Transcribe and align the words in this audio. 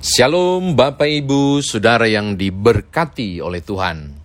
Shalom 0.00 0.80
Bapak 0.80 1.04
Ibu, 1.04 1.60
Saudara 1.60 2.08
yang 2.08 2.32
diberkati 2.32 3.36
oleh 3.44 3.60
Tuhan. 3.60 4.16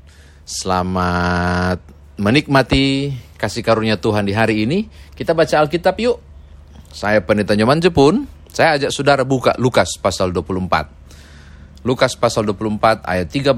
Selamat 0.48 1.84
menikmati 2.16 3.12
kasih 3.36 3.60
karunia 3.60 4.00
Tuhan 4.00 4.24
di 4.24 4.32
hari 4.32 4.64
ini. 4.64 4.88
Kita 5.12 5.36
baca 5.36 5.60
Alkitab 5.60 6.00
yuk. 6.00 6.24
Saya 6.96 7.20
Pendeta 7.28 7.60
Nyoman 7.60 7.84
Jepun. 7.84 8.24
Saya 8.56 8.80
ajak 8.80 8.96
saudara 8.96 9.28
buka 9.28 9.52
Lukas 9.60 10.00
pasal 10.00 10.32
24. 10.32 11.84
Lukas 11.84 12.16
pasal 12.16 12.48
24 12.48 13.04
ayat 13.04 13.28
13 13.28 13.52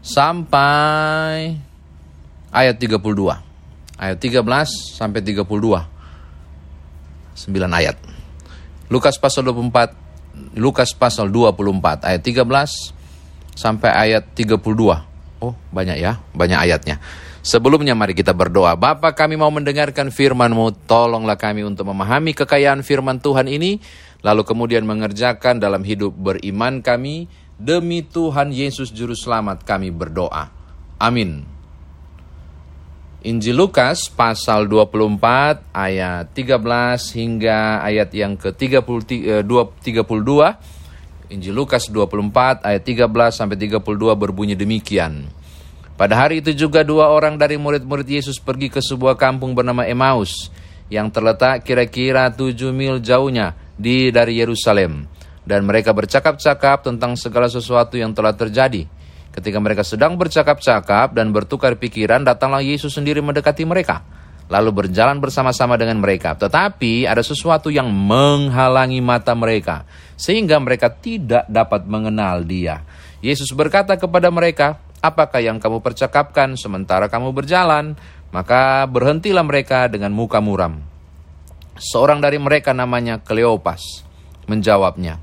sampai 0.00 1.60
ayat 2.48 2.80
32. 2.80 3.04
Ayat 4.00 4.16
13 4.16 4.40
sampai 4.96 5.20
32. 5.20 5.44
9 5.44 5.84
ayat. 7.68 8.00
Lukas 8.88 9.20
pasal 9.20 9.44
24 9.44 10.03
Lukas 10.54 10.94
pasal 10.94 11.30
24 11.30 12.06
ayat 12.06 12.22
13 12.22 13.54
sampai 13.54 13.90
ayat 13.90 14.34
32. 14.34 14.60
Oh, 15.42 15.54
banyak 15.70 15.98
ya, 16.00 16.18
banyak 16.34 16.58
ayatnya. 16.58 16.98
Sebelumnya 17.44 17.92
mari 17.92 18.16
kita 18.16 18.32
berdoa. 18.32 18.72
Bapa 18.72 19.12
kami 19.12 19.36
mau 19.36 19.52
mendengarkan 19.52 20.08
firman-Mu, 20.08 20.88
tolonglah 20.88 21.36
kami 21.36 21.60
untuk 21.60 21.92
memahami 21.92 22.32
kekayaan 22.32 22.80
firman 22.80 23.20
Tuhan 23.20 23.52
ini, 23.52 23.76
lalu 24.24 24.48
kemudian 24.48 24.88
mengerjakan 24.88 25.60
dalam 25.60 25.84
hidup 25.84 26.16
beriman 26.16 26.80
kami, 26.80 27.28
demi 27.60 28.00
Tuhan 28.00 28.48
Yesus 28.48 28.88
Juru 28.90 29.12
Selamat 29.12 29.60
kami 29.60 29.92
berdoa. 29.92 30.48
Amin. 30.96 31.53
Injil 33.24 33.56
Lukas 33.56 34.12
pasal 34.12 34.68
24 34.68 35.72
ayat 35.72 36.28
13 36.36 36.60
hingga 37.16 37.80
ayat 37.80 38.12
yang 38.12 38.36
ke-32 38.36 39.00
Injil 41.32 41.54
Lukas 41.56 41.88
24 41.88 42.60
ayat 42.60 42.82
13 42.84 43.08
sampai 43.32 43.56
32 43.56 43.80
berbunyi 44.12 44.52
demikian. 44.52 45.24
Pada 45.96 46.20
hari 46.20 46.44
itu 46.44 46.52
juga 46.52 46.84
dua 46.84 47.08
orang 47.16 47.40
dari 47.40 47.56
murid-murid 47.56 48.04
Yesus 48.04 48.36
pergi 48.36 48.68
ke 48.68 48.84
sebuah 48.84 49.16
kampung 49.16 49.56
bernama 49.56 49.88
Emmaus 49.88 50.52
yang 50.92 51.08
terletak 51.08 51.64
kira-kira 51.64 52.28
7 52.28 52.52
mil 52.76 53.00
jauhnya 53.00 53.56
di 53.72 54.12
dari 54.12 54.36
Yerusalem 54.36 55.08
dan 55.48 55.64
mereka 55.64 55.96
bercakap-cakap 55.96 56.92
tentang 56.92 57.16
segala 57.16 57.48
sesuatu 57.48 57.96
yang 57.96 58.12
telah 58.12 58.36
terjadi. 58.36 58.84
Ketika 59.34 59.58
mereka 59.58 59.82
sedang 59.82 60.14
bercakap-cakap 60.14 61.10
dan 61.10 61.34
bertukar 61.34 61.74
pikiran, 61.74 62.22
datanglah 62.22 62.62
Yesus 62.62 62.94
sendiri 62.94 63.18
mendekati 63.18 63.66
mereka, 63.66 64.06
lalu 64.46 64.86
berjalan 64.86 65.18
bersama-sama 65.18 65.74
dengan 65.74 65.98
mereka. 65.98 66.38
Tetapi 66.38 67.10
ada 67.10 67.18
sesuatu 67.18 67.66
yang 67.66 67.90
menghalangi 67.90 69.02
mata 69.02 69.34
mereka, 69.34 69.82
sehingga 70.14 70.62
mereka 70.62 70.86
tidak 70.86 71.50
dapat 71.50 71.82
mengenal 71.82 72.46
Dia. 72.46 72.86
Yesus 73.18 73.50
berkata 73.50 73.98
kepada 73.98 74.30
mereka, 74.30 74.78
"Apakah 75.02 75.42
yang 75.42 75.58
kamu 75.58 75.82
percakapkan 75.82 76.54
sementara 76.54 77.10
kamu 77.10 77.34
berjalan?" 77.34 77.98
Maka 78.34 78.82
berhentilah 78.90 79.46
mereka 79.46 79.86
dengan 79.86 80.10
muka 80.10 80.42
muram. 80.42 80.82
Seorang 81.78 82.18
dari 82.18 82.34
mereka 82.42 82.74
namanya 82.74 83.22
Kleopas 83.22 84.02
menjawabnya, 84.50 85.22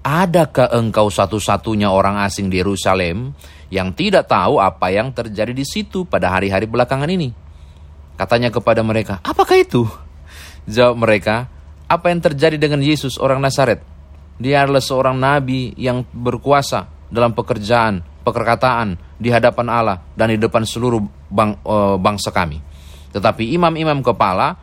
Adakah 0.00 0.72
engkau 0.80 1.12
satu-satunya 1.12 1.92
orang 1.92 2.24
asing 2.24 2.48
di 2.48 2.56
Yerusalem 2.56 3.36
yang 3.68 3.92
tidak 3.92 4.32
tahu 4.32 4.56
apa 4.56 4.88
yang 4.88 5.12
terjadi 5.12 5.52
di 5.52 5.60
situ 5.68 6.08
pada 6.08 6.32
hari-hari 6.32 6.64
belakangan 6.64 7.12
ini? 7.12 7.36
Katanya 8.16 8.48
kepada 8.48 8.80
mereka, 8.80 9.20
apakah 9.20 9.60
itu? 9.60 9.84
Jawab 10.64 11.04
mereka, 11.04 11.52
apa 11.84 12.08
yang 12.08 12.24
terjadi 12.24 12.56
dengan 12.56 12.80
Yesus 12.80 13.20
orang 13.20 13.44
Nazaret? 13.44 13.84
Dia 14.40 14.64
adalah 14.64 14.80
seorang 14.80 15.20
nabi 15.20 15.76
yang 15.76 16.08
berkuasa 16.08 16.88
dalam 17.12 17.36
pekerjaan, 17.36 18.00
pekerkataan 18.24 18.96
di 19.20 19.28
hadapan 19.28 19.68
Allah 19.68 20.00
dan 20.16 20.32
di 20.32 20.40
depan 20.40 20.64
seluruh 20.64 21.28
bang, 21.28 21.60
uh, 21.60 22.00
bangsa 22.00 22.32
kami. 22.32 22.56
Tetapi 23.12 23.52
imam-imam 23.52 24.00
kepala 24.00 24.56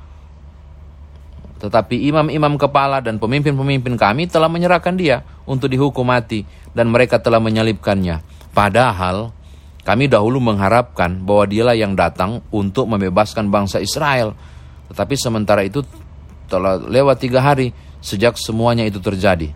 tetapi 1.57 2.05
imam-imam 2.13 2.53
kepala 2.61 3.01
dan 3.01 3.17
pemimpin-pemimpin 3.17 3.97
kami 3.97 4.29
telah 4.29 4.45
menyerahkan 4.45 4.93
dia 4.93 5.25
untuk 5.49 5.73
dihukum 5.73 6.05
mati 6.05 6.45
dan 6.77 6.93
mereka 6.93 7.17
telah 7.17 7.41
menyalibkannya. 7.41 8.21
Padahal 8.53 9.33
kami 9.81 10.05
dahulu 10.05 10.37
mengharapkan 10.37 11.17
bahwa 11.25 11.49
dialah 11.49 11.73
yang 11.73 11.97
datang 11.97 12.45
untuk 12.53 12.85
membebaskan 12.85 13.49
bangsa 13.49 13.81
Israel. 13.81 14.37
Tetapi 14.93 15.15
sementara 15.17 15.65
itu 15.65 15.81
telah 16.45 16.77
lewat 16.77 17.25
tiga 17.25 17.41
hari 17.41 17.73
sejak 18.05 18.37
semuanya 18.37 18.85
itu 18.85 19.01
terjadi. 19.01 19.49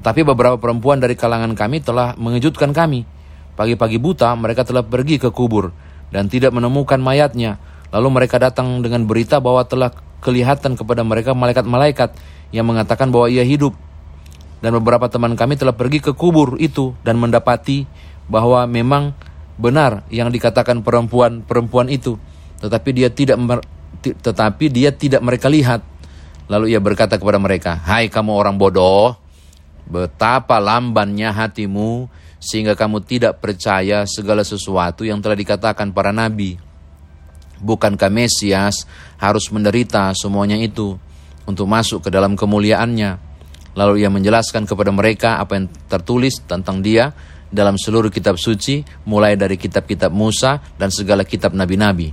Tetapi 0.00 0.26
beberapa 0.26 0.58
perempuan 0.58 0.98
dari 0.98 1.14
kalangan 1.14 1.54
kami 1.54 1.84
telah 1.84 2.18
mengejutkan 2.18 2.74
kami. 2.74 3.06
Pagi-pagi 3.54 4.00
buta 4.00 4.32
mereka 4.34 4.64
telah 4.66 4.82
pergi 4.82 5.22
ke 5.22 5.28
kubur 5.30 5.70
dan 6.10 6.26
tidak 6.26 6.50
menemukan 6.50 6.98
mayatnya. 6.98 7.60
Lalu 7.92 8.08
mereka 8.08 8.40
datang 8.40 8.80
dengan 8.80 9.04
berita 9.04 9.36
bahwa 9.36 9.62
telah 9.68 9.92
kelihatan 10.22 10.78
kepada 10.78 11.02
mereka 11.02 11.34
malaikat-malaikat 11.34 12.14
yang 12.54 12.64
mengatakan 12.70 13.10
bahwa 13.10 13.26
ia 13.26 13.42
hidup. 13.42 13.74
Dan 14.62 14.78
beberapa 14.78 15.10
teman 15.10 15.34
kami 15.34 15.58
telah 15.58 15.74
pergi 15.74 15.98
ke 15.98 16.14
kubur 16.14 16.54
itu 16.62 16.94
dan 17.02 17.18
mendapati 17.18 17.82
bahwa 18.30 18.62
memang 18.70 19.10
benar 19.58 20.06
yang 20.06 20.30
dikatakan 20.30 20.86
perempuan-perempuan 20.86 21.90
itu, 21.90 22.14
tetapi 22.62 22.90
dia 22.94 23.10
tidak 23.10 23.42
tetapi 24.02 24.70
dia 24.70 24.94
tidak 24.94 25.18
mereka 25.18 25.50
lihat. 25.50 25.82
Lalu 26.46 26.74
ia 26.74 26.80
berkata 26.82 27.18
kepada 27.18 27.42
mereka, 27.42 27.74
"Hai 27.74 28.06
kamu 28.06 28.30
orang 28.30 28.54
bodoh, 28.54 29.18
betapa 29.86 30.62
lambannya 30.62 31.34
hatimu 31.34 32.06
sehingga 32.38 32.78
kamu 32.78 33.02
tidak 33.02 33.42
percaya 33.42 34.06
segala 34.06 34.46
sesuatu 34.46 35.02
yang 35.02 35.18
telah 35.18 35.34
dikatakan 35.34 35.90
para 35.90 36.14
nabi." 36.14 36.71
Bukankah 37.62 38.10
Mesias 38.10 38.84
harus 39.22 39.46
menderita 39.54 40.10
semuanya 40.18 40.58
itu 40.58 40.98
untuk 41.46 41.70
masuk 41.70 42.04
ke 42.04 42.10
dalam 42.10 42.34
kemuliaannya? 42.34 43.30
Lalu 43.78 44.04
ia 44.04 44.10
menjelaskan 44.12 44.66
kepada 44.68 44.90
mereka 44.90 45.38
apa 45.38 45.56
yang 45.56 45.70
tertulis 45.88 46.42
tentang 46.44 46.82
dia 46.82 47.14
dalam 47.48 47.78
seluruh 47.78 48.10
kitab 48.10 48.36
suci, 48.36 48.82
mulai 49.06 49.38
dari 49.38 49.56
kitab-kitab 49.56 50.10
Musa 50.10 50.60
dan 50.76 50.90
segala 50.90 51.22
kitab 51.22 51.54
nabi-nabi. 51.54 52.10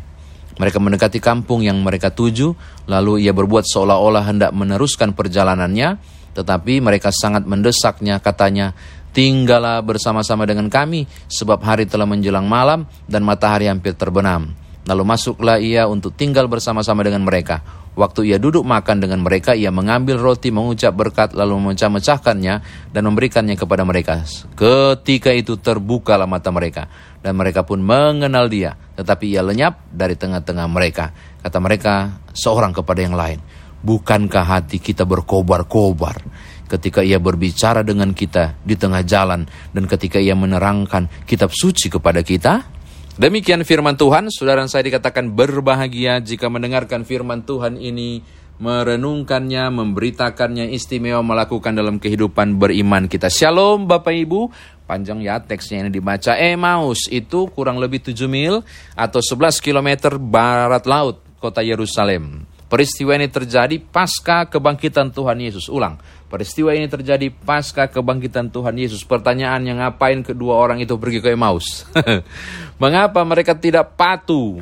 Mereka 0.59 0.77
mendekati 0.77 1.23
kampung 1.23 1.63
yang 1.63 1.79
mereka 1.79 2.11
tuju, 2.11 2.51
lalu 2.91 3.23
ia 3.23 3.31
berbuat 3.31 3.63
seolah-olah 3.63 4.27
hendak 4.27 4.51
meneruskan 4.51 5.15
perjalanannya, 5.15 5.95
tetapi 6.35 6.83
mereka 6.83 7.15
sangat 7.15 7.47
mendesaknya, 7.47 8.19
katanya, 8.19 8.75
Tinggallah 9.09 9.81
bersama-sama 9.81 10.45
dengan 10.45 10.69
kami, 10.69 11.09
sebab 11.25 11.65
hari 11.65 11.89
telah 11.89 12.05
menjelang 12.05 12.45
malam 12.45 12.85
dan 13.09 13.25
matahari 13.25 13.65
hampir 13.65 13.97
terbenam. 13.97 14.53
Lalu 14.87 15.03
masuklah 15.03 15.59
ia 15.59 15.85
untuk 15.85 16.15
tinggal 16.15 16.47
bersama-sama 16.47 17.03
dengan 17.03 17.27
mereka. 17.27 17.61
Waktu 17.99 18.31
ia 18.31 18.37
duduk 18.39 18.63
makan 18.63 19.03
dengan 19.03 19.19
mereka, 19.19 19.51
ia 19.51 19.75
mengambil 19.75 20.15
roti, 20.15 20.55
mengucap 20.55 20.95
berkat, 20.95 21.35
lalu 21.35 21.59
memecah-mecahkannya 21.59 22.55
dan 22.95 23.01
memberikannya 23.03 23.59
kepada 23.59 23.83
mereka. 23.83 24.23
Ketika 24.55 25.35
itu 25.35 25.59
terbukalah 25.59 26.23
mata 26.23 26.47
mereka, 26.47 26.87
dan 27.19 27.35
mereka 27.35 27.67
pun 27.67 27.83
mengenal 27.83 28.47
dia. 28.47 28.79
Tetapi 28.95 29.35
ia 29.35 29.43
lenyap 29.43 29.91
dari 29.91 30.15
tengah-tengah 30.15 30.67
mereka. 30.71 31.11
Kata 31.43 31.59
mereka 31.59 32.23
seorang 32.31 32.71
kepada 32.71 33.03
yang 33.03 33.19
lain, 33.19 33.39
Bukankah 33.79 34.43
hati 34.43 34.83
kita 34.83 35.07
berkobar-kobar 35.07 36.19
ketika 36.67 36.99
ia 36.99 37.15
berbicara 37.15 37.79
dengan 37.79 38.11
kita 38.11 38.59
di 38.59 38.75
tengah 38.75 39.07
jalan 39.07 39.47
dan 39.71 39.83
ketika 39.87 40.19
ia 40.19 40.35
menerangkan 40.35 41.07
kitab 41.23 41.55
suci 41.55 41.87
kepada 41.87 42.19
kita? 42.19 42.78
Demikian 43.19 43.67
firman 43.67 43.99
Tuhan, 43.99 44.31
saudara 44.31 44.63
saya 44.71 44.87
dikatakan 44.87 45.35
berbahagia 45.35 46.23
jika 46.23 46.47
mendengarkan 46.47 47.03
firman 47.03 47.43
Tuhan 47.43 47.75
ini, 47.75 48.23
merenungkannya, 48.63 49.67
memberitakannya, 49.75 50.71
istimewa 50.71 51.19
melakukan 51.19 51.75
dalam 51.75 51.99
kehidupan 51.99 52.55
beriman 52.55 53.11
kita. 53.11 53.27
Shalom 53.27 53.91
Bapak 53.91 54.15
Ibu, 54.15 54.47
panjang 54.87 55.19
ya 55.19 55.35
teksnya 55.43 55.83
ini 55.83 55.91
dibaca. 55.91 56.39
Emmaus 56.39 57.11
itu 57.11 57.51
kurang 57.51 57.83
lebih 57.83 57.99
7 57.99 58.23
mil 58.31 58.63
atau 58.95 59.19
11 59.19 59.59
km 59.59 60.15
barat 60.15 60.87
laut 60.87 61.19
kota 61.43 61.59
Yerusalem. 61.59 62.47
Peristiwa 62.69 63.17
ini 63.17 63.25
terjadi 63.25 63.81
pasca 63.81 64.45
kebangkitan 64.45 65.09
Tuhan 65.09 65.41
Yesus. 65.41 65.73
Ulang, 65.73 65.97
peristiwa 66.29 66.69
ini 66.69 66.85
terjadi 66.85 67.33
pasca 67.33 67.89
kebangkitan 67.89 68.53
Tuhan 68.53 68.77
Yesus. 68.77 69.01
Pertanyaannya 69.09 69.81
ngapain 69.81 70.21
kedua 70.21 70.53
orang 70.53 70.77
itu 70.77 70.93
pergi 71.01 71.17
ke 71.17 71.33
Emmaus? 71.33 71.89
Mengapa 72.81 73.25
mereka 73.25 73.57
tidak 73.57 73.97
patuh 73.97 74.61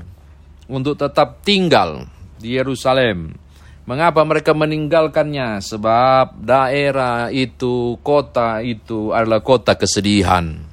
untuk 0.71 0.95
tetap 0.95 1.43
tinggal 1.43 2.07
di 2.39 2.55
Yerusalem? 2.55 3.35
Mengapa 3.83 4.23
mereka 4.23 4.55
meninggalkannya? 4.55 5.59
Sebab 5.59 6.39
daerah 6.39 7.27
itu, 7.27 7.99
kota 7.99 8.63
itu 8.63 9.11
adalah 9.11 9.43
kota 9.43 9.75
kesedihan. 9.75 10.63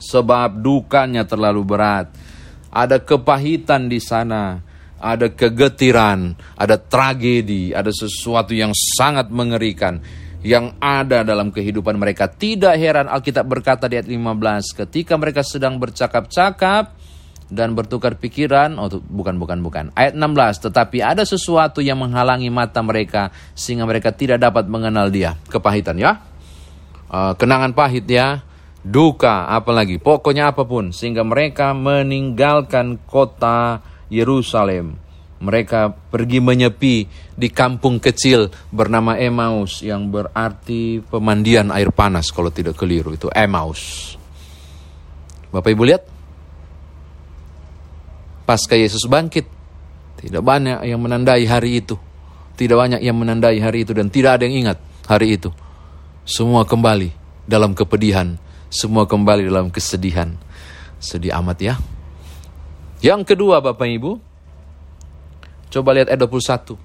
Sebab 0.00 0.56
dukanya 0.56 1.28
terlalu 1.28 1.60
berat. 1.68 2.08
Ada 2.72 2.96
kepahitan 2.96 3.92
di 3.92 4.00
sana 4.00 4.72
ada 5.04 5.28
kegetiran, 5.28 6.32
ada 6.56 6.80
tragedi, 6.80 7.76
ada 7.76 7.92
sesuatu 7.92 8.56
yang 8.56 8.72
sangat 8.72 9.28
mengerikan 9.28 10.00
yang 10.44 10.76
ada 10.80 11.20
dalam 11.24 11.52
kehidupan 11.52 11.96
mereka. 12.00 12.28
Tidak 12.28 12.72
heran 12.76 13.08
Alkitab 13.08 13.44
berkata 13.44 13.84
di 13.88 14.00
ayat 14.00 14.08
15, 14.08 14.80
ketika 14.84 15.16
mereka 15.20 15.44
sedang 15.44 15.76
bercakap-cakap 15.76 16.96
dan 17.48 17.76
bertukar 17.76 18.16
pikiran, 18.16 18.76
oh 18.80 18.88
bukan 18.88 19.36
bukan 19.36 19.60
bukan. 19.60 19.84
Ayat 19.96 20.16
16, 20.16 20.68
tetapi 20.68 21.00
ada 21.00 21.24
sesuatu 21.24 21.84
yang 21.84 22.00
menghalangi 22.00 22.48
mata 22.48 22.80
mereka 22.80 23.32
sehingga 23.52 23.84
mereka 23.88 24.12
tidak 24.12 24.40
dapat 24.40 24.68
mengenal 24.68 25.08
dia. 25.12 25.36
Kepahitan 25.48 26.00
ya. 26.00 26.20
Uh, 27.08 27.36
kenangan 27.36 27.76
pahit 27.76 28.08
ya. 28.08 28.44
Duka 28.84 29.48
apalagi, 29.48 29.96
pokoknya 29.96 30.52
apa 30.52 30.68
pun 30.68 30.92
sehingga 30.92 31.24
mereka 31.24 31.72
meninggalkan 31.72 33.00
kota 33.08 33.80
Yerusalem 34.12 35.00
mereka 35.44 35.92
pergi 35.92 36.40
menyepi 36.40 37.04
di 37.36 37.48
kampung 37.52 38.00
kecil 38.00 38.48
bernama 38.72 39.20
Emmaus 39.20 39.84
yang 39.84 40.08
berarti 40.08 41.04
pemandian 41.04 41.68
air 41.68 41.92
panas 41.92 42.32
kalau 42.32 42.48
tidak 42.48 42.80
keliru 42.80 43.12
itu 43.12 43.28
Emmaus. 43.28 44.14
Bapak 45.52 45.70
Ibu 45.70 45.82
lihat 45.84 46.02
pasca 48.48 48.74
Yesus 48.74 49.04
bangkit 49.04 49.54
tidak 50.24 50.40
banyak 50.40 50.88
yang 50.88 51.04
menandai 51.04 51.44
hari 51.44 51.84
itu. 51.84 52.00
Tidak 52.56 52.72
banyak 52.72 53.04
yang 53.04 53.18
menandai 53.18 53.60
hari 53.60 53.84
itu 53.84 53.92
dan 53.92 54.08
tidak 54.08 54.40
ada 54.40 54.48
yang 54.48 54.64
ingat 54.64 54.78
hari 55.04 55.36
itu. 55.36 55.52
Semua 56.24 56.64
kembali 56.64 57.12
dalam 57.44 57.76
kepedihan, 57.76 58.40
semua 58.72 59.04
kembali 59.04 59.44
dalam 59.44 59.68
kesedihan. 59.68 60.32
Sedih 60.96 61.36
amat 61.36 61.58
ya. 61.60 61.74
Yang 63.04 63.36
kedua 63.36 63.60
Bapak 63.60 63.84
Ibu, 63.84 64.16
Coba 65.74 65.90
lihat 65.90 66.06
ayat 66.06 66.22
21. 66.22 66.78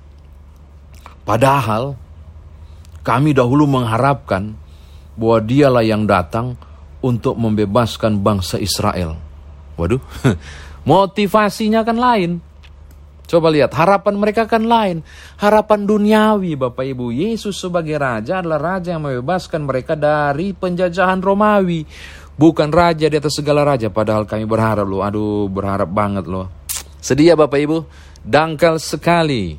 Padahal 1.21 1.94
kami 3.06 3.38
dahulu 3.38 3.69
mengharapkan 3.69 4.57
bahwa 5.13 5.38
dialah 5.45 5.86
yang 5.86 6.10
datang 6.10 6.57
untuk 6.98 7.38
membebaskan 7.38 8.18
bangsa 8.18 8.57
Israel. 8.57 9.13
Waduh, 9.77 10.01
motivasinya 10.89 11.86
kan 11.86 12.01
lain. 12.01 12.42
Coba 13.30 13.54
lihat, 13.54 13.77
harapan 13.77 14.18
mereka 14.18 14.50
kan 14.50 14.65
lain. 14.65 15.06
Harapan 15.38 15.86
duniawi 15.86 16.57
Bapak 16.57 16.81
Ibu. 16.81 17.13
Yesus 17.13 17.62
sebagai 17.62 17.94
Raja 17.94 18.42
adalah 18.42 18.57
Raja 18.57 18.98
yang 18.98 19.06
membebaskan 19.06 19.69
mereka 19.69 19.94
dari 19.94 20.57
penjajahan 20.57 21.22
Romawi. 21.22 21.86
Bukan 22.39 22.71
Raja 22.71 23.12
di 23.12 23.19
atas 23.19 23.36
segala 23.36 23.68
Raja. 23.68 23.91
Padahal 23.91 24.24
kami 24.24 24.47
berharap 24.47 24.88
loh, 24.88 25.03
aduh 25.03 25.51
berharap 25.51 25.91
banget 25.91 26.24
loh. 26.24 26.47
Sedih 27.03 27.31
ya 27.31 27.36
Bapak 27.36 27.59
Ibu? 27.59 27.77
dangkal 28.24 28.80
sekali 28.81 29.56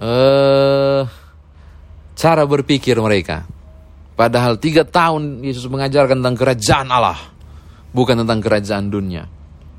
uh, 0.00 1.02
cara 2.16 2.44
berpikir 2.44 2.96
mereka. 3.00 3.44
Padahal 4.16 4.60
tiga 4.60 4.84
tahun 4.84 5.40
Yesus 5.40 5.64
mengajarkan 5.64 6.20
tentang 6.20 6.36
kerajaan 6.36 6.88
Allah, 6.92 7.16
bukan 7.96 8.20
tentang 8.20 8.40
kerajaan 8.44 8.92
dunia. 8.92 9.24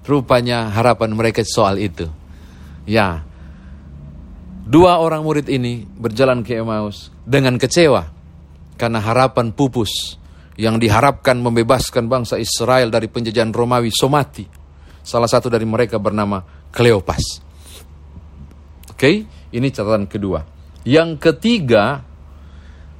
Rupanya 0.02 0.74
harapan 0.74 1.14
mereka 1.14 1.46
soal 1.46 1.78
itu. 1.78 2.10
Ya, 2.90 3.22
dua 4.66 4.98
orang 4.98 5.22
murid 5.22 5.46
ini 5.46 5.86
berjalan 5.86 6.42
ke 6.42 6.58
Emmaus 6.58 7.14
dengan 7.22 7.62
kecewa 7.62 8.10
karena 8.82 8.98
harapan 8.98 9.54
pupus 9.54 10.18
yang 10.62 10.78
diharapkan 10.78 11.42
membebaskan 11.42 12.06
bangsa 12.06 12.38
Israel 12.38 12.94
dari 12.94 13.10
penjajahan 13.10 13.50
Romawi 13.50 13.90
somati. 13.90 14.46
Salah 15.02 15.26
satu 15.26 15.50
dari 15.50 15.66
mereka 15.66 15.98
bernama 15.98 16.46
Kleopas. 16.70 17.42
Oke, 18.94 18.94
okay? 18.94 19.16
ini 19.58 19.74
catatan 19.74 20.06
kedua. 20.06 20.46
Yang 20.86 21.18
ketiga, 21.18 22.06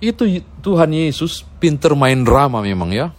itu 0.02 0.42
Tuhan 0.66 0.90
Yesus 0.90 1.46
pinter 1.62 1.94
main 1.94 2.26
drama 2.26 2.66
memang 2.66 2.90
ya. 2.90 3.14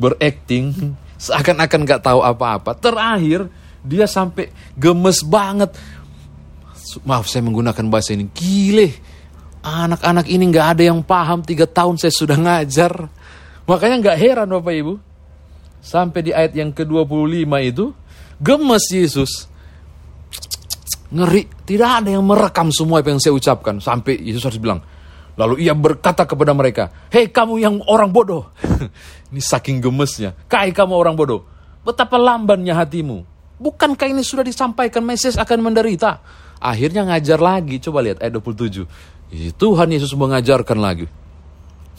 Berakting, 0.00 0.96
seakan-akan 1.20 1.80
gak 1.84 2.00
tahu 2.08 2.24
apa-apa. 2.24 2.72
Terakhir, 2.72 3.52
dia 3.84 4.08
sampai 4.08 4.48
gemes 4.72 5.20
banget. 5.20 5.76
Maaf 7.04 7.28
saya 7.28 7.44
menggunakan 7.44 7.84
bahasa 7.92 8.16
ini. 8.16 8.32
Gile, 8.32 8.96
anak-anak 9.64 10.26
ini 10.28 10.48
gak 10.52 10.78
ada 10.78 10.82
yang 10.88 11.00
paham. 11.04 11.44
Tiga 11.44 11.68
tahun 11.68 12.00
saya 12.00 12.12
sudah 12.12 12.36
ngajar. 12.36 12.92
Makanya 13.64 14.12
gak 14.12 14.18
heran 14.18 14.48
Bapak 14.50 14.74
Ibu. 14.74 14.94
Sampai 15.80 16.20
di 16.20 16.32
ayat 16.36 16.52
yang 16.52 16.76
ke-25 16.76 17.52
itu, 17.64 17.84
Gemes 18.36 18.84
Yesus. 18.92 19.48
Ngeri, 21.10 21.48
tidak 21.64 22.04
ada 22.04 22.08
yang 22.12 22.22
merekam 22.22 22.68
semua 22.70 23.00
apa 23.00 23.08
yang 23.10 23.20
saya 23.20 23.32
ucapkan. 23.32 23.80
Sampai 23.80 24.20
Yesus 24.20 24.44
harus 24.44 24.60
bilang, 24.60 24.84
Lalu 25.40 25.64
ia 25.64 25.72
berkata 25.72 26.28
kepada 26.28 26.52
mereka, 26.52 27.08
Hei 27.08 27.32
kamu 27.32 27.64
yang 27.64 27.74
orang 27.88 28.12
bodoh. 28.12 28.52
ini 29.32 29.40
saking 29.40 29.80
gemesnya. 29.80 30.36
Kai 30.44 30.68
kamu 30.68 30.92
orang 30.92 31.16
bodoh. 31.16 31.48
Betapa 31.80 32.20
lambannya 32.20 32.76
hatimu. 32.76 33.24
Bukankah 33.56 34.08
ini 34.12 34.20
sudah 34.20 34.44
disampaikan 34.44 35.00
Mesias 35.00 35.40
akan 35.40 35.64
menderita? 35.64 36.20
Akhirnya 36.60 37.08
ngajar 37.08 37.40
lagi. 37.40 37.80
Coba 37.80 38.04
lihat 38.04 38.20
ayat 38.20 38.36
27. 38.36 38.84
Tuhan 39.30 39.88
Yesus 39.94 40.10
mengajarkan 40.18 40.78
lagi. 40.82 41.06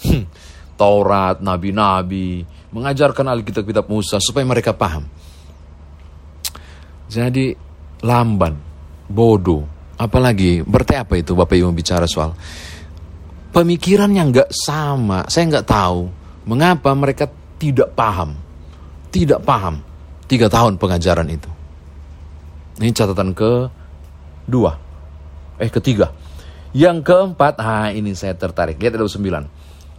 Hmm, 0.04 0.28
Taurat, 0.75 1.39
nabi-nabi. 1.39 2.44
Mengajarkan 2.72 3.28
Alkitab-kitab 3.31 3.88
Musa 3.88 4.19
supaya 4.19 4.44
mereka 4.48 4.72
paham. 4.75 5.07
Jadi 7.12 7.51
lamban, 8.04 8.56
bodoh, 9.12 9.68
apalagi 10.00 10.63
berarti 10.63 10.95
apa 10.95 11.19
itu 11.19 11.36
Bapak 11.36 11.60
Ibu 11.60 11.75
bicara 11.75 12.07
soal 12.07 12.31
pemikiran 13.51 14.10
yang 14.16 14.31
nggak 14.31 14.50
sama. 14.50 15.27
Saya 15.27 15.51
nggak 15.51 15.68
tahu 15.68 16.07
mengapa 16.48 16.95
mereka 16.95 17.27
tidak 17.60 17.94
paham, 17.94 18.34
tidak 19.12 19.44
paham 19.44 19.84
tiga 20.25 20.48
tahun 20.48 20.80
pengajaran 20.80 21.27
itu. 21.27 21.51
Ini 22.80 22.95
catatan 22.95 23.36
ke 23.36 23.68
dua, 24.48 24.74
eh 25.60 25.69
ketiga. 25.69 26.10
Yang 26.71 26.97
keempat, 27.03 27.59
ah 27.59 27.91
ini 27.91 28.15
saya 28.15 28.31
tertarik. 28.35 28.79
Lihat 28.79 28.95
ada 28.95 29.07
sembilan. 29.07 29.44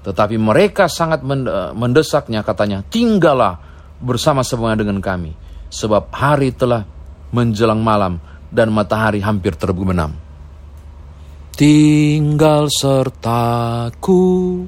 Tetapi 0.03 0.35
mereka 0.41 0.89
sangat 0.89 1.23
mendesaknya 1.77 2.43
katanya, 2.43 2.83
tinggallah 2.83 3.61
bersama-sama 4.03 4.75
dengan 4.75 4.99
kami. 4.99 5.37
Sebab 5.69 6.11
hari 6.11 6.51
telah 6.53 6.83
menjelang 7.31 7.81
malam 7.81 8.19
dan 8.51 8.73
matahari 8.73 9.21
hampir 9.25 9.57
terbenam. 9.57 10.13
Tinggal 11.53 12.73
sertaku, 12.73 14.65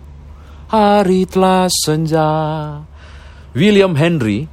hari 0.69 1.24
telah 1.24 1.67
senja. 1.72 2.31
William 3.56 3.96
Henry 3.96 4.46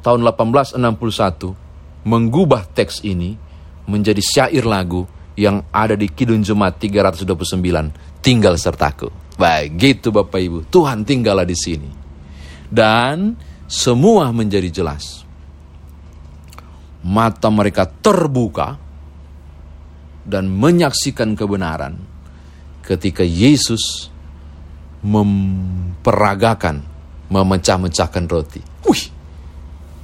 tahun 0.00 0.20
1861 0.22 2.06
menggubah 2.06 2.68
teks 2.72 3.02
ini 3.02 3.36
menjadi 3.88 4.22
syair 4.22 4.64
lagu 4.64 5.08
yang 5.34 5.66
ada 5.74 5.98
di 5.98 6.10
Kidung 6.10 6.42
Jemaat 6.42 6.78
329, 6.78 8.22
Tinggal 8.22 8.54
Sertaku. 8.58 9.10
Baik, 9.34 9.74
gitu 9.78 10.14
Bapak 10.14 10.38
Ibu. 10.38 10.58
Tuhan 10.70 11.02
tinggallah 11.02 11.46
di 11.46 11.58
sini. 11.58 11.90
Dan 12.70 13.34
semua 13.66 14.30
menjadi 14.30 14.70
jelas 14.70 15.26
mata 17.04 17.52
mereka 17.52 17.84
terbuka 17.84 18.80
dan 20.24 20.48
menyaksikan 20.48 21.36
kebenaran 21.36 22.00
ketika 22.80 23.20
Yesus 23.20 24.08
memperagakan, 25.04 26.80
memecah-mecahkan 27.28 28.24
roti. 28.24 28.60
Wih, 28.88 29.04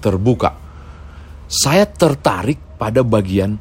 terbuka. 0.04 0.52
Saya 1.49 1.88
tertarik 1.88 2.76
pada 2.76 3.00
bagian 3.00 3.56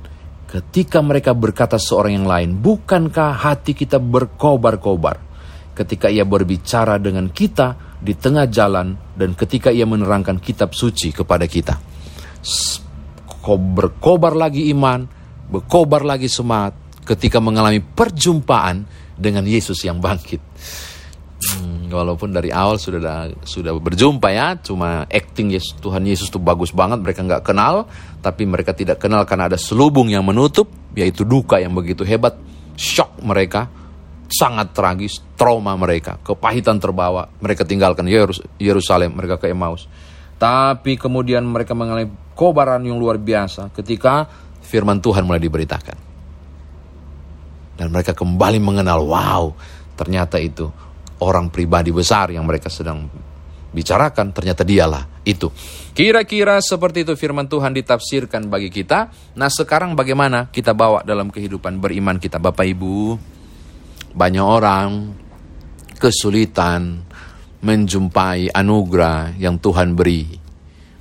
ketika 0.49 1.05
mereka 1.05 1.37
berkata 1.37 1.77
seorang 1.77 2.23
yang 2.23 2.27
lain, 2.27 2.49
bukankah 2.57 3.37
hati 3.37 3.77
kita 3.77 4.01
berkobar-kobar? 4.01 5.21
Ketika 5.77 6.09
ia 6.09 6.25
berbicara 6.25 6.97
dengan 6.97 7.29
kita 7.29 8.01
di 8.01 8.17
tengah 8.17 8.49
jalan 8.49 8.97
dan 9.15 9.37
ketika 9.37 9.69
ia 9.69 9.85
menerangkan 9.85 10.41
kitab 10.41 10.73
suci 10.73 11.13
kepada 11.13 11.45
kita. 11.45 11.77
Berkobar 13.49 14.35
lagi 14.35 14.67
iman, 14.73 15.07
berkobar 15.47 16.03
lagi 16.03 16.27
semangat 16.27 16.75
ketika 17.07 17.39
mengalami 17.39 17.79
perjumpaan 17.79 18.83
dengan 19.15 19.47
Yesus 19.47 19.81
yang 19.87 20.03
bangkit. 20.03 20.41
Hmm, 21.39 21.78
walaupun 21.96 22.29
dari 22.34 22.53
awal 22.53 22.77
sudah 22.77 23.31
sudah 23.41 23.74
berjumpa 23.77 24.29
ya, 24.29 24.58
cuma 24.62 25.08
acting 25.10 25.53
Yesus, 25.53 25.77
Tuhan 25.81 26.05
Yesus 26.05 26.29
tuh 26.29 26.41
bagus 26.41 26.69
banget, 26.69 27.01
mereka 27.01 27.25
nggak 27.25 27.43
kenal, 27.46 27.89
tapi 28.19 28.46
mereka 28.46 28.75
tidak 28.75 29.01
kenal 29.01 29.25
karena 29.25 29.50
ada 29.50 29.58
selubung 29.58 30.10
yang 30.10 30.25
menutup, 30.25 30.69
yaitu 30.93 31.24
duka 31.24 31.58
yang 31.58 31.72
begitu 31.74 32.03
hebat, 32.03 32.36
shock 32.75 33.19
mereka, 33.22 33.72
sangat 34.29 34.72
tragis, 34.77 35.19
trauma 35.34 35.74
mereka, 35.74 36.22
kepahitan 36.22 36.77
terbawa, 36.77 37.29
mereka 37.41 37.65
tinggalkan 37.65 38.05
Yerusalem, 38.62 39.17
mereka 39.17 39.41
ke 39.41 39.50
Emmaus. 39.50 39.89
Tapi 40.39 40.96
kemudian 40.96 41.43
mereka 41.43 41.75
mengalami 41.75 42.08
kobaran 42.38 42.79
yang 42.86 42.96
luar 42.96 43.19
biasa 43.19 43.75
ketika 43.75 44.29
firman 44.63 45.03
Tuhan 45.03 45.27
mulai 45.27 45.43
diberitakan. 45.43 45.98
Dan 47.75 47.91
mereka 47.91 48.15
kembali 48.15 48.60
mengenal, 48.60 49.03
wow, 49.08 49.55
ternyata 50.00 50.39
itu 50.39 50.67
orang 51.23 51.51
pribadi 51.51 51.91
besar 51.91 52.31
yang 52.31 52.47
mereka 52.47 52.71
sedang 52.71 53.07
bicarakan, 53.69 54.33
ternyata 54.33 54.65
dialah 54.65 55.21
itu. 55.25 55.51
Kira-kira 55.93 56.57
seperti 56.63 57.05
itu 57.05 57.13
firman 57.13 57.45
Tuhan 57.45 57.75
ditafsirkan 57.75 58.49
bagi 58.49 58.73
kita. 58.73 59.11
Nah 59.38 59.49
sekarang 59.51 59.93
bagaimana 59.93 60.49
kita 60.49 60.73
bawa 60.73 61.05
dalam 61.05 61.29
kehidupan 61.29 61.77
beriman 61.77 62.17
kita 62.17 62.41
Bapak 62.41 62.65
Ibu? 62.65 62.97
Banyak 64.09 64.45
orang 64.45 64.89
kesulitan 66.01 67.05
menjumpai 67.61 68.49
anugerah 68.55 69.35
yang 69.38 69.59
Tuhan 69.59 69.93
beri. 69.93 70.25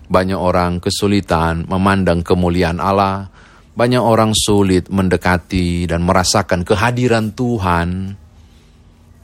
Banyak 0.09 0.41
orang 0.41 0.81
kesulitan 0.81 1.69
memandang 1.69 2.25
kemuliaan 2.25 2.81
Allah, 2.81 3.29
banyak 3.77 4.01
orang 4.01 4.35
sulit 4.35 4.91
mendekati 4.91 5.87
dan 5.87 6.03
merasakan 6.03 6.65
kehadiran 6.65 7.31
Tuhan, 7.37 8.17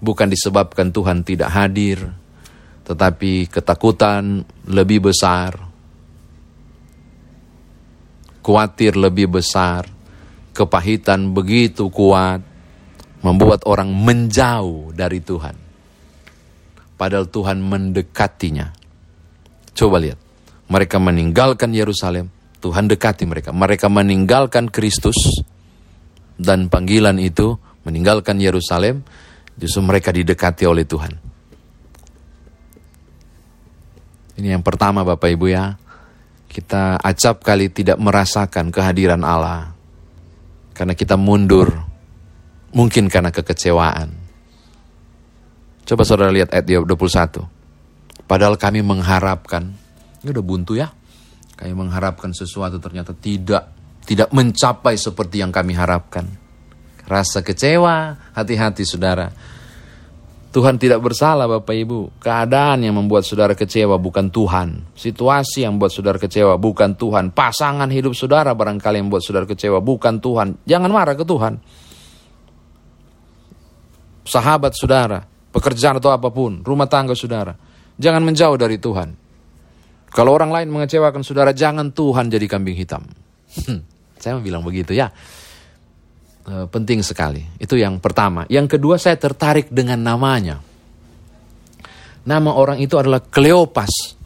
bukan 0.05 0.29
disebabkan 0.29 0.93
Tuhan 0.93 1.25
tidak 1.25 1.49
hadir, 1.49 2.05
tetapi 2.85 3.49
ketakutan 3.49 4.45
lebih 4.69 5.09
besar, 5.09 5.57
khawatir 8.45 9.01
lebih 9.01 9.33
besar, 9.41 9.89
kepahitan 10.53 11.33
begitu 11.33 11.89
kuat, 11.89 12.45
membuat 13.25 13.65
orang 13.65 13.89
menjauh 13.89 14.93
dari 14.93 15.25
Tuhan. 15.25 15.57
Padahal 16.95 17.27
Tuhan 17.33 17.59
mendekatinya. 17.65 18.71
Coba 19.75 19.99
lihat, 19.99 20.21
mereka 20.69 21.01
meninggalkan 21.01 21.75
Yerusalem, 21.75 22.31
Tuhan 22.63 22.87
dekati 22.87 23.25
mereka. 23.27 23.51
Mereka 23.51 23.91
meninggalkan 23.91 24.71
Kristus 24.71 25.17
dan 26.39 26.71
panggilan 26.71 27.19
itu 27.19 27.59
meninggalkan 27.83 28.39
Yerusalem, 28.39 29.03
justru 29.55 29.81
mereka 29.83 30.11
didekati 30.11 30.65
oleh 30.67 30.85
Tuhan. 30.87 31.13
Ini 34.35 34.59
yang 34.59 34.65
pertama 34.67 35.07
Bapak 35.07 35.31
Ibu 35.31 35.47
ya. 35.47 35.79
Kita 36.51 36.99
acap 36.99 37.43
kali 37.43 37.71
tidak 37.71 37.99
merasakan 37.99 38.71
kehadiran 38.71 39.23
Allah. 39.23 39.75
Karena 40.75 40.95
kita 40.95 41.15
mundur. 41.15 41.71
Mungkin 42.75 43.07
karena 43.07 43.31
kekecewaan. 43.31 44.11
Coba 45.87 46.03
saudara 46.03 46.35
lihat 46.35 46.51
ayat 46.51 46.67
21. 46.67 48.27
Padahal 48.27 48.59
kami 48.59 48.83
mengharapkan. 48.83 49.71
Ini 50.27 50.29
udah 50.35 50.45
buntu 50.45 50.75
ya. 50.75 50.91
Kami 51.55 51.71
mengharapkan 51.71 52.35
sesuatu 52.35 52.83
ternyata 52.83 53.15
tidak 53.15 53.71
tidak 54.03 54.35
mencapai 54.35 54.99
seperti 54.99 55.41
yang 55.41 55.55
kami 55.55 55.79
harapkan. 55.79 56.27
Rasa 57.05 57.45
kecewa, 57.45 58.17
hati-hati 58.33 58.85
saudara. 58.89 59.29
Tuhan 60.55 60.79
tidak 60.79 61.03
bersalah 61.03 61.51
Bapak 61.51 61.75
Ibu. 61.75 62.23
Keadaan 62.23 62.87
yang 62.87 62.95
membuat 62.95 63.27
saudara 63.27 63.59
kecewa 63.59 63.99
bukan 63.99 64.31
Tuhan. 64.31 64.95
Situasi 64.95 65.67
yang 65.67 65.75
membuat 65.75 65.91
saudara 65.91 66.15
kecewa 66.15 66.55
bukan 66.63 66.95
Tuhan. 66.95 67.35
Pasangan 67.35 67.91
hidup 67.91 68.15
saudara 68.15 68.55
barangkali 68.55 69.03
yang 69.03 69.11
membuat 69.11 69.27
saudara 69.27 69.51
kecewa 69.51 69.83
bukan 69.83 70.23
Tuhan. 70.23 70.63
Jangan 70.63 70.91
marah 70.95 71.19
ke 71.19 71.27
Tuhan. 71.27 71.59
Sahabat 74.25 74.79
saudara, 74.79 75.27
pekerjaan 75.51 75.99
atau 75.99 76.15
apa 76.15 76.31
pun, 76.31 76.63
rumah 76.63 76.87
tangga 76.87 77.19
saudara. 77.19 77.59
Jangan 77.99 78.23
menjauh 78.23 78.55
dari 78.55 78.79
Tuhan. 78.79 79.11
Kalau 80.15 80.31
orang 80.31 80.55
lain 80.55 80.71
mengecewakan 80.71 81.27
saudara, 81.27 81.51
jangan 81.51 81.91
Tuhan 81.91 82.31
jadi 82.31 82.47
kambing 82.47 82.79
hitam. 82.79 83.03
Hmm, 83.67 83.83
saya 84.23 84.39
bilang 84.39 84.63
begitu 84.63 84.95
ya. 84.95 85.11
E, 86.45 86.69
penting 86.69 87.01
sekali. 87.01 87.41
Itu 87.57 87.81
yang 87.81 87.97
pertama. 87.99 88.45
Yang 88.53 88.77
kedua, 88.77 89.01
saya 89.01 89.17
tertarik 89.17 89.73
dengan 89.73 90.01
namanya. 90.05 90.61
Nama 92.25 92.51
orang 92.53 92.81
itu 92.81 93.01
adalah 93.01 93.25
Kleopas. 93.25 94.17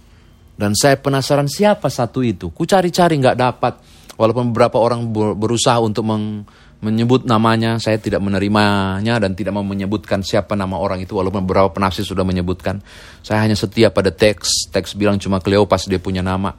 Dan 0.58 0.74
saya 0.74 0.98
penasaran 0.98 1.46
siapa 1.46 1.86
satu 1.86 2.18
itu. 2.26 2.50
Ku 2.50 2.66
cari-cari 2.66 3.14
nggak 3.22 3.38
dapat. 3.38 3.74
Walaupun 4.18 4.50
beberapa 4.50 4.82
orang 4.82 5.06
berusaha 5.14 5.78
untuk 5.78 6.02
meng, 6.02 6.42
menyebut 6.82 7.22
namanya, 7.22 7.78
saya 7.78 8.02
tidak 8.02 8.18
menerimanya 8.18 9.22
dan 9.22 9.38
tidak 9.38 9.54
mau 9.54 9.62
menyebutkan 9.62 10.26
siapa 10.26 10.58
nama 10.58 10.78
orang 10.78 11.02
itu 11.02 11.14
walaupun 11.14 11.46
beberapa 11.46 11.70
penafsir 11.70 12.02
sudah 12.02 12.22
menyebutkan. 12.22 12.82
Saya 13.22 13.46
hanya 13.46 13.54
setia 13.54 13.94
pada 13.94 14.10
teks, 14.10 14.70
teks 14.74 14.98
bilang 14.98 15.22
cuma 15.22 15.38
Kleopas 15.38 15.86
dia 15.86 16.02
punya 16.02 16.22
nama. 16.22 16.50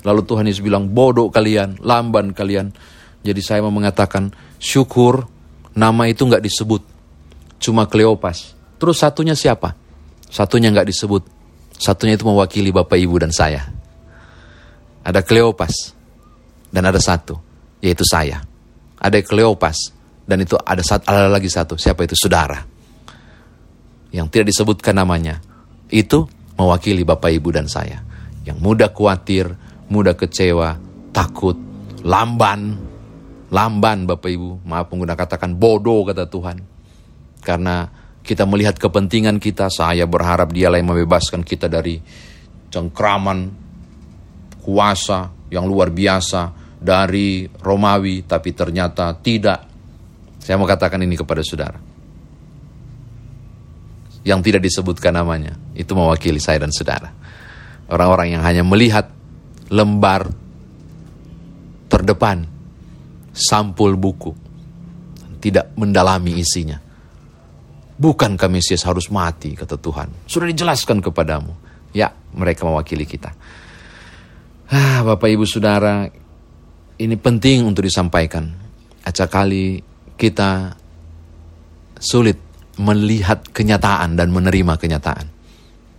Lalu 0.00 0.20
Tuhan 0.24 0.44
Yesus 0.48 0.64
bilang 0.64 0.88
bodoh 0.88 1.28
kalian, 1.28 1.80
lamban 1.84 2.32
kalian. 2.32 2.72
Jadi 3.20 3.40
saya 3.44 3.60
mau 3.60 3.72
mengatakan 3.72 4.32
syukur 4.60 5.26
nama 5.72 6.06
itu 6.06 6.22
nggak 6.28 6.44
disebut, 6.44 6.84
cuma 7.58 7.88
Kleopas. 7.88 8.52
Terus 8.76 9.00
satunya 9.00 9.32
siapa? 9.32 9.74
Satunya 10.30 10.68
nggak 10.70 10.88
disebut. 10.88 11.22
Satunya 11.80 12.14
itu 12.14 12.28
mewakili 12.28 12.70
Bapak 12.70 13.00
Ibu 13.00 13.24
dan 13.24 13.32
saya. 13.32 13.64
Ada 15.00 15.24
Kleopas 15.24 15.96
dan 16.68 16.84
ada 16.84 17.00
satu, 17.00 17.40
yaitu 17.80 18.04
saya 18.04 18.44
ada 19.00 19.16
Kleopas, 19.24 19.96
dan 20.28 20.44
itu 20.44 20.60
ada, 20.60 20.84
satu, 20.84 21.08
ada 21.08 21.32
lagi 21.32 21.48
satu, 21.48 21.80
siapa 21.80 22.04
itu? 22.04 22.12
Saudara. 22.14 22.60
Yang 24.12 24.26
tidak 24.28 24.46
disebutkan 24.52 24.94
namanya. 25.00 25.40
Itu 25.88 26.28
mewakili 26.60 27.02
Bapak 27.02 27.32
Ibu 27.32 27.48
dan 27.56 27.66
saya. 27.66 28.04
Yang 28.44 28.60
mudah 28.60 28.92
khawatir, 28.92 29.48
mudah 29.88 30.14
kecewa, 30.14 30.76
takut, 31.16 31.56
lamban. 32.04 32.76
Lamban 33.50 34.06
Bapak 34.06 34.30
Ibu, 34.30 34.62
maaf 34.62 34.86
pengguna 34.86 35.18
katakan 35.18 35.58
bodoh 35.58 36.06
kata 36.06 36.30
Tuhan. 36.30 36.62
Karena 37.42 37.90
kita 38.22 38.46
melihat 38.46 38.78
kepentingan 38.78 39.42
kita, 39.42 39.66
saya 39.72 40.06
berharap 40.06 40.54
dialah 40.54 40.78
yang 40.78 40.94
membebaskan 40.94 41.42
kita 41.42 41.66
dari 41.66 41.98
cengkraman, 42.70 43.50
kuasa 44.62 45.50
yang 45.50 45.66
luar 45.66 45.90
biasa, 45.90 46.54
dari 46.78 47.44
Romawi, 47.50 48.22
tapi 48.24 48.54
ternyata 48.54 49.12
tidak. 49.18 49.66
Saya 50.38 50.56
mau 50.56 50.64
katakan 50.64 51.02
ini 51.02 51.18
kepada 51.18 51.42
saudara. 51.42 51.76
Yang 54.22 54.40
tidak 54.46 54.62
disebutkan 54.62 55.16
namanya, 55.16 55.58
itu 55.74 55.90
mewakili 55.92 56.38
saya 56.38 56.62
dan 56.62 56.70
saudara. 56.70 57.10
Orang-orang 57.90 58.38
yang 58.38 58.42
hanya 58.46 58.62
melihat 58.62 59.10
lembar 59.72 60.30
terdepan, 61.90 62.46
sampul 63.40 63.96
buku, 63.96 64.36
tidak 65.40 65.72
mendalami 65.80 66.36
isinya. 66.36 66.76
Bukankah 68.00 68.48
Mesias 68.48 68.84
harus 68.84 69.08
mati, 69.12 69.52
kata 69.52 69.76
Tuhan. 69.76 70.24
Sudah 70.24 70.48
dijelaskan 70.48 71.04
kepadamu. 71.04 71.52
Ya, 71.92 72.12
mereka 72.32 72.64
mewakili 72.64 73.04
kita. 73.04 73.32
Ah, 74.70 75.02
Bapak 75.04 75.28
Ibu 75.28 75.44
Saudara, 75.44 76.08
ini 76.96 77.16
penting 77.16 77.64
untuk 77.64 77.84
disampaikan. 77.84 78.48
Acak 79.04 79.28
kali 79.28 79.80
kita 80.16 80.76
sulit 82.00 82.36
melihat 82.80 83.44
kenyataan 83.52 84.16
dan 84.16 84.32
menerima 84.32 84.80
kenyataan. 84.80 85.26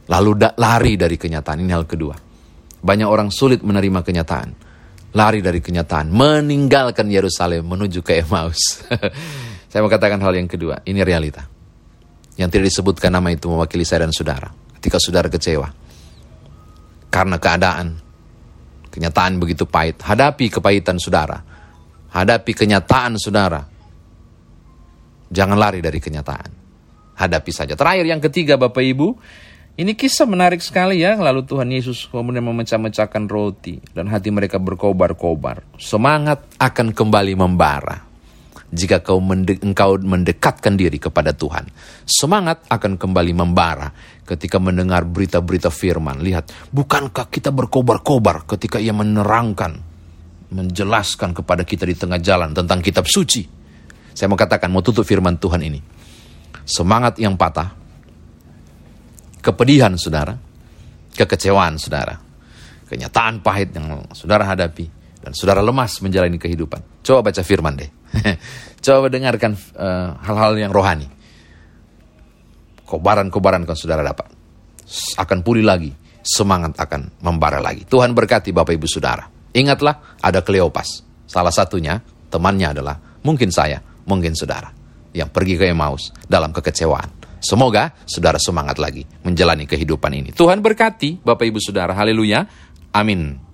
Lalu 0.09 0.31
lari 0.57 0.97
dari 0.97 1.17
kenyataan. 1.17 1.61
Ini 1.61 1.71
hal 1.73 1.85
kedua. 1.85 2.17
Banyak 2.81 3.05
orang 3.05 3.29
sulit 3.29 3.61
menerima 3.61 4.01
kenyataan. 4.01 4.70
Lari 5.11 5.43
dari 5.43 5.59
kenyataan. 5.59 6.07
Meninggalkan 6.11 7.11
Yerusalem 7.11 7.67
menuju 7.67 7.99
ke 7.99 8.23
Emmaus. 8.23 8.85
saya 9.69 9.79
mau 9.83 9.91
katakan 9.91 10.19
hal 10.23 10.33
yang 10.35 10.47
kedua. 10.47 10.79
Ini 10.87 11.03
realita. 11.03 11.43
Yang 12.39 12.49
tidak 12.55 12.65
disebutkan 12.71 13.11
nama 13.11 13.27
itu 13.31 13.51
mewakili 13.51 13.83
saya 13.83 14.07
dan 14.07 14.15
saudara. 14.15 14.47
Ketika 14.79 14.97
saudara 15.03 15.27
kecewa. 15.27 15.67
Karena 17.11 17.35
keadaan 17.35 18.11
Kenyataan 18.91 19.39
begitu 19.39 19.63
pahit. 19.63 20.03
Hadapi 20.03 20.51
kepahitan 20.51 20.99
saudara. 20.99 21.39
Hadapi 22.11 22.51
kenyataan 22.51 23.15
saudara. 23.15 23.63
Jangan 25.31 25.55
lari 25.55 25.79
dari 25.79 26.03
kenyataan. 26.03 26.51
Hadapi 27.15 27.51
saja. 27.55 27.79
Terakhir 27.79 28.03
yang 28.03 28.19
ketiga 28.19 28.59
Bapak 28.59 28.83
Ibu. 28.83 29.15
Ini 29.79 29.95
kisah 29.95 30.27
menarik 30.27 30.59
sekali 30.59 30.99
ya. 30.99 31.15
Lalu 31.15 31.47
Tuhan 31.47 31.71
Yesus 31.71 32.11
kemudian 32.11 32.43
memecah-mecahkan 32.43 33.23
roti. 33.31 33.79
Dan 33.95 34.11
hati 34.11 34.27
mereka 34.27 34.59
berkobar-kobar. 34.59 35.63
Semangat 35.79 36.43
akan 36.59 36.91
kembali 36.91 37.33
membara 37.39 38.11
jika 38.71 39.03
kau 39.03 39.19
mende 39.19 39.59
engkau 39.59 39.99
mendekatkan 39.99 40.79
diri 40.79 40.95
kepada 40.95 41.35
Tuhan. 41.35 41.67
Semangat 42.07 42.63
akan 42.71 42.95
kembali 42.95 43.35
membara 43.35 43.91
ketika 44.23 44.57
mendengar 44.63 45.03
berita-berita 45.03 45.67
firman. 45.67 46.23
Lihat, 46.23 46.71
bukankah 46.71 47.27
kita 47.27 47.51
berkobar-kobar 47.51 48.47
ketika 48.47 48.79
ia 48.79 48.95
menerangkan, 48.95 49.75
menjelaskan 50.55 51.35
kepada 51.35 51.67
kita 51.67 51.83
di 51.83 51.95
tengah 51.99 52.19
jalan 52.23 52.55
tentang 52.55 52.79
kitab 52.79 53.03
suci. 53.07 53.43
Saya 54.15 54.27
mau 54.31 54.39
katakan, 54.39 54.71
mau 54.71 54.83
tutup 54.83 55.03
firman 55.03 55.35
Tuhan 55.35 55.63
ini. 55.63 55.79
Semangat 56.63 57.19
yang 57.19 57.35
patah, 57.35 57.80
kepedihan 59.41 59.93
saudara, 59.97 60.37
kekecewaan 61.17 61.75
saudara, 61.81 62.15
kenyataan 62.87 63.41
pahit 63.41 63.73
yang 63.75 64.05
saudara 64.13 64.45
hadapi, 64.47 64.85
dan 65.21 65.33
saudara 65.37 65.61
lemas 65.61 66.01
menjalani 66.01 66.37
kehidupan. 66.41 67.05
Coba 67.05 67.29
baca 67.29 67.41
firman 67.45 67.77
deh. 67.77 67.89
Coba 68.85 69.09
dengarkan 69.09 69.53
eh, 69.57 70.09
hal-hal 70.25 70.53
yang 70.57 70.73
rohani. 70.73 71.05
Kobaran-kobaran 72.85 73.63
kan 73.63 73.77
saudara 73.77 74.01
dapat. 74.01 74.27
Akan 75.15 75.45
pulih 75.45 75.63
lagi. 75.63 75.93
Semangat 76.21 76.77
akan 76.77 77.21
membara 77.25 77.57
lagi. 77.57 77.81
Tuhan 77.89 78.13
berkati 78.13 78.53
Bapak 78.53 78.77
Ibu 78.77 78.85
Saudara. 78.85 79.25
Ingatlah 79.57 80.21
ada 80.21 80.45
Kleopas. 80.45 81.01
Salah 81.25 81.49
satunya 81.49 81.97
temannya 82.29 82.77
adalah 82.77 82.99
mungkin 83.25 83.49
saya, 83.49 83.81
mungkin 84.05 84.37
saudara. 84.37 84.69
Yang 85.15 85.29
pergi 85.33 85.55
ke 85.57 85.65
Emmaus 85.71 86.13
dalam 86.29 86.53
kekecewaan. 86.53 87.20
Semoga 87.41 87.97
saudara 88.05 88.37
semangat 88.37 88.77
lagi 88.77 89.03
menjalani 89.25 89.65
kehidupan 89.65 90.13
ini. 90.13 90.29
Tuhan 90.31 90.61
berkati 90.61 91.19
Bapak 91.25 91.49
Ibu 91.49 91.57
Saudara. 91.57 91.97
Haleluya. 91.97 92.45
Amin. 92.93 93.50